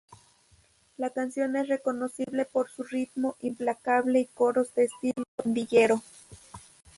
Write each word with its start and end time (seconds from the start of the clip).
La 0.97 1.11
canción 1.11 1.55
es 1.57 1.67
reconocible 1.67 2.45
por 2.45 2.71
su 2.71 2.81
ritmo 2.81 3.35
implacable 3.41 4.21
y 4.21 4.25
coros 4.25 4.73
de 4.73 4.85
estilo 4.85 5.23
pandillero. 5.35 6.01